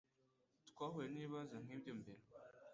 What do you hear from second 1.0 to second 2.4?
nibibazo nkibyo mbere